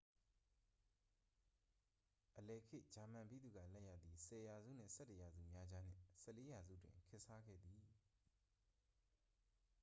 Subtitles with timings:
[2.37, 7.81] အလယ်ခေတ်ဂျာမန်ဗိသုကာလက်ရာသည် 10 ရာစု နှင့် 11 ရာစုများကြားနှင့် 14 ရာစုတွင် ခေတ်စားခဲ့သည်